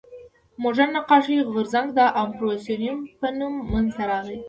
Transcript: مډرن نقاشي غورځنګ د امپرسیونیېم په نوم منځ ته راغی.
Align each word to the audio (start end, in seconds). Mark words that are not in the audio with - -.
مډرن 0.61 0.89
نقاشي 0.97 1.37
غورځنګ 1.51 1.87
د 1.97 1.99
امپرسیونیېم 2.23 2.97
په 3.19 3.27
نوم 3.37 3.53
منځ 3.71 3.89
ته 3.97 4.03
راغی. 4.11 4.37